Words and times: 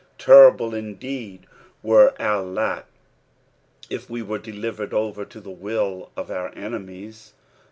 Terrible 0.17 0.73
indeed 0.73 1.45
were 1.83 2.19
our 2.19 2.41
lotif 2.43 4.09
we 4.09 4.23
were 4.23 4.39
delivered 4.39 4.95
over 4.95 5.23
to 5.25 5.39
the 5.39 5.51
will 5.51 6.09
of 6.17 6.31
our 6.31 6.49
enemies. 6.55 7.33